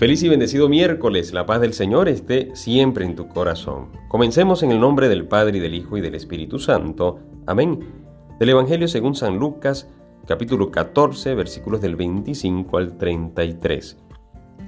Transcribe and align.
Feliz 0.00 0.22
y 0.22 0.30
bendecido 0.30 0.70
miércoles, 0.70 1.34
la 1.34 1.44
paz 1.44 1.60
del 1.60 1.74
Señor 1.74 2.08
esté 2.08 2.56
siempre 2.56 3.04
en 3.04 3.14
tu 3.14 3.28
corazón. 3.28 3.90
Comencemos 4.08 4.62
en 4.62 4.70
el 4.70 4.80
nombre 4.80 5.10
del 5.10 5.28
Padre 5.28 5.58
y 5.58 5.60
del 5.60 5.74
Hijo 5.74 5.98
y 5.98 6.00
del 6.00 6.14
Espíritu 6.14 6.58
Santo. 6.58 7.18
Amén. 7.44 7.80
Del 8.38 8.48
Evangelio 8.48 8.88
según 8.88 9.14
San 9.14 9.36
Lucas, 9.36 9.90
capítulo 10.26 10.70
14, 10.70 11.34
versículos 11.34 11.82
del 11.82 11.96
25 11.96 12.78
al 12.78 12.96
33. 12.96 13.98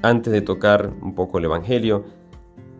Antes 0.02 0.34
de 0.34 0.42
tocar 0.42 0.92
un 1.00 1.14
poco 1.14 1.38
el 1.38 1.46
Evangelio, 1.46 2.04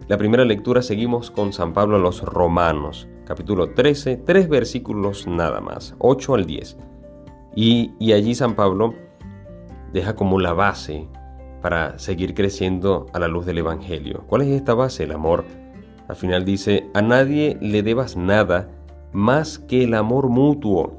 la 0.09 0.19
primera 0.19 0.45
lectura 0.45 0.83
seguimos 0.83 1.31
con 1.31 1.55
San 1.55 1.73
Pablo 1.73 1.97
a 1.97 2.01
los 2.01 2.21
Romanos, 2.21 3.09
capítulo 3.25 3.71
13, 3.71 4.19
tres 4.27 4.51
versículos 4.51 5.27
nada 5.27 5.63
más, 5.63 5.95
8 6.01 6.35
al 6.35 6.45
10. 6.45 6.77
Y, 7.57 7.93
y 7.99 8.13
allí 8.13 8.35
San 8.35 8.55
Pablo 8.57 8.93
deja 9.95 10.15
como 10.15 10.39
la 10.39 10.53
base 10.53 11.09
para 11.63 11.99
seguir 11.99 12.35
creciendo 12.35 13.07
a 13.13 13.21
la 13.21 13.29
luz 13.29 13.47
del 13.47 13.59
Evangelio. 13.59 14.25
¿Cuál 14.27 14.43
es 14.43 14.49
esta 14.49 14.75
base? 14.75 15.05
El 15.05 15.13
amor. 15.13 15.45
Al 16.09 16.17
final 16.17 16.45
dice, 16.45 16.91
a 16.93 17.01
nadie 17.01 17.57
le 17.61 17.83
debas 17.83 18.17
nada 18.17 18.69
más 19.13 19.59
que 19.59 19.85
el 19.85 19.95
amor 19.95 20.29
mutuo, 20.29 20.93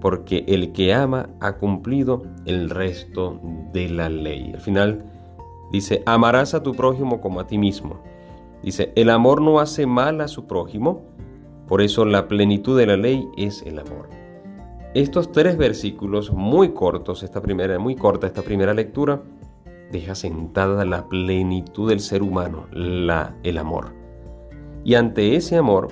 porque 0.00 0.44
el 0.46 0.72
que 0.72 0.94
ama 0.94 1.28
ha 1.40 1.56
cumplido 1.56 2.22
el 2.46 2.70
resto 2.70 3.40
de 3.72 3.88
la 3.88 4.08
ley. 4.08 4.52
Al 4.54 4.60
final 4.60 5.04
dice, 5.72 6.02
amarás 6.06 6.54
a 6.54 6.62
tu 6.62 6.74
prójimo 6.74 7.20
como 7.20 7.40
a 7.40 7.46
ti 7.46 7.58
mismo. 7.58 8.00
Dice, 8.62 8.92
el 8.94 9.10
amor 9.10 9.42
no 9.42 9.58
hace 9.58 9.86
mal 9.86 10.20
a 10.20 10.28
su 10.28 10.46
prójimo, 10.46 11.02
por 11.66 11.82
eso 11.82 12.04
la 12.04 12.28
plenitud 12.28 12.78
de 12.78 12.86
la 12.86 12.96
ley 12.96 13.28
es 13.36 13.62
el 13.62 13.78
amor. 13.78 14.08
Estos 14.94 15.32
tres 15.32 15.56
versículos 15.56 16.32
muy 16.32 16.70
cortos, 16.70 17.22
esta 17.22 17.40
primera, 17.40 17.78
muy 17.78 17.96
corta 17.96 18.26
esta 18.26 18.42
primera 18.42 18.74
lectura, 18.74 19.22
deja 19.90 20.14
sentada 20.14 20.84
la 20.84 21.08
plenitud 21.08 21.88
del 21.88 22.00
ser 22.00 22.22
humano, 22.22 22.66
la, 22.72 23.36
el 23.42 23.58
amor. 23.58 23.94
Y 24.84 24.94
ante 24.94 25.36
ese 25.36 25.56
amor, 25.56 25.88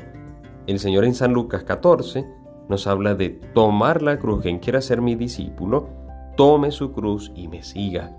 el 0.67 0.79
Señor 0.79 1.05
en 1.05 1.15
San 1.15 1.33
Lucas 1.33 1.65
14 1.65 2.27
nos 2.69 2.87
habla 2.87 3.15
de 3.15 3.31
tomar 3.31 4.03
la 4.03 4.19
cruz. 4.19 4.43
Quien 4.43 4.59
quiera 4.59 4.81
ser 4.81 5.01
mi 5.01 5.15
discípulo, 5.15 5.89
tome 6.37 6.71
su 6.71 6.93
cruz 6.93 7.33
y 7.35 7.49
me 7.49 7.63
siga. 7.63 8.17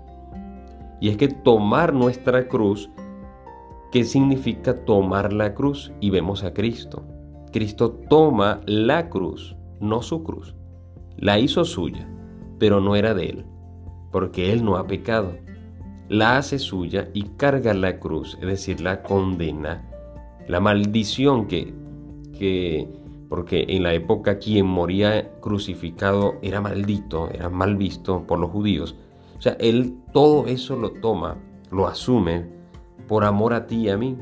Y 1.00 1.08
es 1.08 1.16
que 1.16 1.28
tomar 1.28 1.94
nuestra 1.94 2.46
cruz, 2.48 2.90
¿qué 3.90 4.04
significa 4.04 4.84
tomar 4.84 5.32
la 5.32 5.54
cruz? 5.54 5.92
Y 6.00 6.10
vemos 6.10 6.44
a 6.44 6.52
Cristo. 6.52 7.04
Cristo 7.52 7.92
toma 8.08 8.60
la 8.66 9.08
cruz, 9.08 9.56
no 9.80 10.02
su 10.02 10.22
cruz. 10.22 10.54
La 11.16 11.38
hizo 11.38 11.64
suya, 11.64 12.08
pero 12.58 12.80
no 12.80 12.96
era 12.96 13.14
de 13.14 13.26
él, 13.30 13.46
porque 14.12 14.52
él 14.52 14.64
no 14.64 14.76
ha 14.76 14.86
pecado 14.86 15.32
la 16.10 16.38
hace 16.38 16.58
suya 16.58 17.08
y 17.14 17.22
carga 17.36 17.72
la 17.72 18.00
cruz, 18.00 18.36
es 18.40 18.46
decir, 18.46 18.80
la 18.80 19.00
condena, 19.00 19.88
la 20.48 20.58
maldición 20.58 21.46
que, 21.46 21.72
que, 22.36 22.88
porque 23.28 23.64
en 23.68 23.84
la 23.84 23.94
época 23.94 24.38
quien 24.38 24.66
moría 24.66 25.30
crucificado 25.40 26.34
era 26.42 26.60
maldito, 26.60 27.30
era 27.30 27.48
mal 27.48 27.76
visto 27.76 28.26
por 28.26 28.40
los 28.40 28.50
judíos. 28.50 28.96
O 29.38 29.40
sea, 29.40 29.52
él 29.60 29.98
todo 30.12 30.48
eso 30.48 30.74
lo 30.74 30.90
toma, 30.94 31.36
lo 31.70 31.86
asume 31.86 32.44
por 33.06 33.24
amor 33.24 33.54
a 33.54 33.68
ti 33.68 33.82
y 33.82 33.88
a 33.90 33.96
mí. 33.96 34.18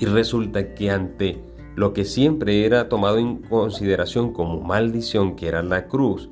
Y 0.00 0.06
resulta 0.06 0.74
que 0.74 0.90
ante 0.90 1.44
lo 1.76 1.92
que 1.92 2.04
siempre 2.04 2.66
era 2.66 2.88
tomado 2.88 3.18
en 3.18 3.36
consideración 3.36 4.32
como 4.32 4.60
maldición, 4.60 5.36
que 5.36 5.46
era 5.46 5.62
la 5.62 5.86
cruz, 5.86 6.28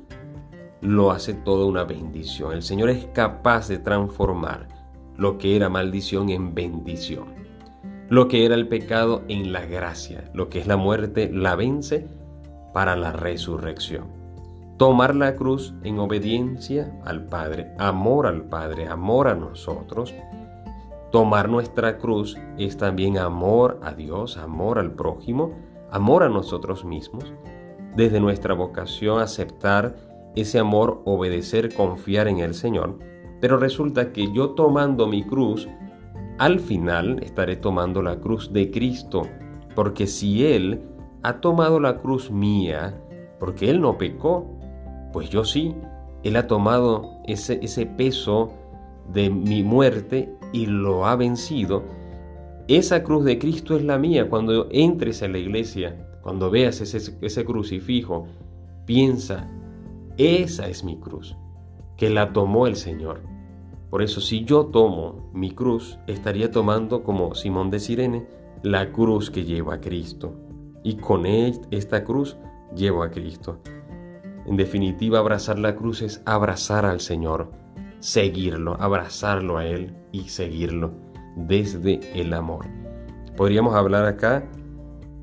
lo 0.81 1.11
hace 1.11 1.33
toda 1.33 1.65
una 1.65 1.83
bendición. 1.83 2.53
El 2.53 2.63
Señor 2.63 2.89
es 2.89 3.05
capaz 3.13 3.67
de 3.67 3.77
transformar 3.77 4.67
lo 5.15 5.37
que 5.37 5.55
era 5.55 5.69
maldición 5.69 6.29
en 6.29 6.53
bendición. 6.53 7.25
Lo 8.09 8.27
que 8.27 8.45
era 8.45 8.55
el 8.55 8.67
pecado 8.67 9.23
en 9.27 9.53
la 9.53 9.65
gracia. 9.65 10.29
Lo 10.33 10.49
que 10.49 10.59
es 10.59 10.67
la 10.67 10.77
muerte 10.77 11.29
la 11.31 11.55
vence 11.55 12.07
para 12.73 12.95
la 12.95 13.11
resurrección. 13.11 14.07
Tomar 14.77 15.15
la 15.15 15.35
cruz 15.35 15.75
en 15.83 15.99
obediencia 15.99 16.91
al 17.05 17.25
Padre, 17.25 17.71
amor 17.77 18.25
al 18.25 18.45
Padre, 18.45 18.87
amor 18.87 19.27
a 19.27 19.35
nosotros. 19.35 20.13
Tomar 21.11 21.49
nuestra 21.49 21.99
cruz 21.99 22.37
es 22.57 22.77
también 22.77 23.17
amor 23.17 23.79
a 23.83 23.93
Dios, 23.93 24.37
amor 24.37 24.79
al 24.79 24.91
prójimo, 24.91 25.53
amor 25.91 26.23
a 26.23 26.29
nosotros 26.29 26.83
mismos. 26.83 27.31
Desde 27.95 28.19
nuestra 28.19 28.55
vocación 28.55 29.19
aceptar 29.19 29.95
ese 30.35 30.59
amor, 30.59 31.01
obedecer, 31.05 31.73
confiar 31.73 32.27
en 32.27 32.39
el 32.39 32.53
Señor. 32.53 32.97
Pero 33.39 33.57
resulta 33.57 34.13
que 34.13 34.31
yo 34.31 34.51
tomando 34.51 35.07
mi 35.07 35.23
cruz, 35.23 35.67
al 36.37 36.59
final 36.59 37.21
estaré 37.23 37.55
tomando 37.55 38.01
la 38.01 38.19
cruz 38.19 38.53
de 38.53 38.71
Cristo. 38.71 39.23
Porque 39.75 40.07
si 40.07 40.45
Él 40.45 40.81
ha 41.23 41.41
tomado 41.41 41.79
la 41.79 41.97
cruz 41.97 42.31
mía, 42.31 42.99
porque 43.39 43.69
Él 43.69 43.81
no 43.81 43.97
pecó, 43.97 44.47
pues 45.11 45.29
yo 45.29 45.43
sí. 45.43 45.75
Él 46.23 46.35
ha 46.35 46.47
tomado 46.47 47.17
ese, 47.25 47.85
peso 47.97 48.53
de 49.11 49.29
mi 49.29 49.63
muerte 49.63 50.33
y 50.53 50.67
lo 50.67 51.05
ha 51.07 51.15
vencido. 51.15 51.83
Esa 52.67 53.03
cruz 53.03 53.25
de 53.25 53.39
Cristo 53.39 53.75
es 53.75 53.83
la 53.83 53.97
mía. 53.97 54.29
Cuando 54.29 54.67
entres 54.71 55.23
a 55.23 55.27
la 55.27 55.39
iglesia, 55.39 56.07
cuando 56.21 56.51
veas 56.51 56.79
ese 56.79 57.45
crucifijo, 57.45 58.27
piensa, 58.85 59.47
esa 60.17 60.67
es 60.67 60.83
mi 60.83 60.97
cruz, 60.97 61.35
que 61.97 62.09
la 62.09 62.33
tomó 62.33 62.67
el 62.67 62.75
Señor. 62.75 63.21
Por 63.89 64.01
eso 64.01 64.21
si 64.21 64.45
yo 64.45 64.67
tomo 64.67 65.29
mi 65.33 65.51
cruz, 65.51 65.99
estaría 66.07 66.51
tomando 66.51 67.03
como 67.03 67.35
Simón 67.35 67.69
de 67.69 67.79
Sirene 67.79 68.25
la 68.63 68.91
cruz 68.91 69.29
que 69.29 69.43
lleva 69.43 69.75
a 69.75 69.81
Cristo. 69.81 70.33
Y 70.83 70.95
con 70.95 71.25
esta 71.25 72.03
cruz 72.03 72.37
llevo 72.75 73.03
a 73.03 73.11
Cristo. 73.11 73.59
En 74.45 74.57
definitiva, 74.57 75.19
abrazar 75.19 75.59
la 75.59 75.75
cruz 75.75 76.01
es 76.01 76.21
abrazar 76.25 76.85
al 76.85 76.99
Señor, 76.99 77.51
seguirlo, 77.99 78.75
abrazarlo 78.79 79.57
a 79.57 79.65
Él 79.65 79.95
y 80.11 80.29
seguirlo 80.29 80.93
desde 81.35 81.99
el 82.19 82.33
amor. 82.33 82.67
Podríamos 83.37 83.75
hablar 83.75 84.05
acá 84.05 84.49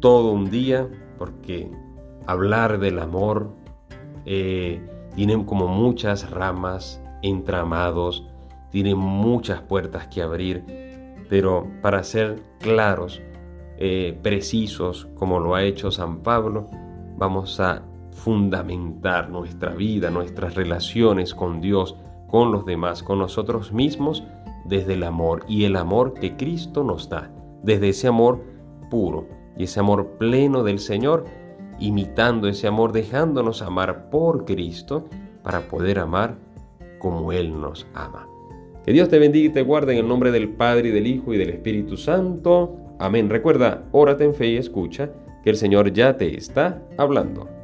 todo 0.01 0.33
un 0.33 0.51
día 0.51 0.89
porque 1.19 1.71
hablar 2.27 2.79
del 2.79 2.99
amor 2.99 3.53
eh, 4.31 4.79
tienen 5.15 5.45
como 5.45 5.69
muchas 5.69 6.31
ramas, 6.31 7.03
entramados, 7.23 8.29
tienen 8.71 8.99
muchas 8.99 9.63
puertas 9.63 10.09
que 10.09 10.21
abrir, 10.21 10.67
pero 11.31 11.67
para 11.81 12.05
ser 12.05 12.43
claros, 12.61 13.23
eh, 13.79 14.19
precisos, 14.23 15.09
como 15.15 15.41
lo 15.41 15.55
ha 15.55 15.63
hecho 15.63 15.91
San 15.91 16.19
Pablo, 16.23 16.67
vamos 17.17 17.59
a 17.59 17.83
fundamentar 18.11 19.31
nuestra 19.31 19.73
vida, 19.73 20.11
nuestras 20.11 20.55
relaciones 20.55 21.35
con 21.35 21.63
Dios, 21.63 21.97
con 22.27 22.53
los 22.53 22.67
demás, 22.67 23.03
con 23.03 23.21
nosotros 23.21 23.73
mismos, 23.73 24.25
desde 24.67 24.93
el 24.93 25.05
amor 25.05 25.47
y 25.49 25.65
el 25.65 25.75
amor 25.75 26.13
que 26.13 26.37
Cristo 26.37 26.85
nos 26.85 27.09
da, 27.09 27.33
desde 27.63 27.89
ese 27.89 28.09
amor 28.09 28.45
puro 28.91 29.27
y 29.57 29.65
ese 29.65 29.81
amor 29.81 30.19
pleno 30.19 30.65
del 30.65 30.81
Señor 30.81 31.25
imitando 31.81 32.49
ese 32.49 32.67
amor, 32.67 32.93
dejándonos 32.93 33.63
amar 33.63 34.11
por 34.11 34.45
Cristo 34.45 35.07
para 35.43 35.69
poder 35.69 35.99
amar 35.99 36.37
como 36.99 37.33
Él 37.33 37.61
nos 37.61 37.87
ama. 37.95 38.29
Que 38.85 38.93
Dios 38.93 39.09
te 39.09 39.19
bendiga 39.19 39.49
y 39.49 39.53
te 39.53 39.63
guarde 39.63 39.93
en 39.93 39.99
el 39.99 40.09
nombre 40.09 40.31
del 40.31 40.49
Padre 40.49 40.89
y 40.89 40.93
del 40.93 41.07
Hijo 41.07 41.35
y 41.35 41.39
del 41.39 41.51
Espíritu 41.51 41.97
Santo. 41.97 42.77
Amén. 42.99 43.29
Recuerda, 43.29 43.85
órate 43.93 44.25
en 44.25 44.35
fe 44.35 44.49
y 44.49 44.57
escucha 44.57 45.11
que 45.43 45.51
el 45.51 45.57
Señor 45.57 45.93
ya 45.93 46.17
te 46.17 46.37
está 46.37 46.83
hablando. 46.97 47.58